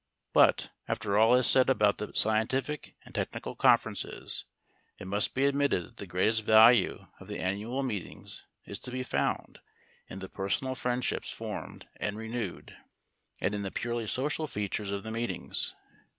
[0.33, 4.45] But, after all is said about the scientific and technical conferences,
[4.99, 9.03] it must be admitted that the greatest value of the annual meetings is to be
[9.03, 9.59] found
[10.07, 12.75] in the personal friendships formed and renewed,
[13.41, 15.75] and in the purely social features of the meetings.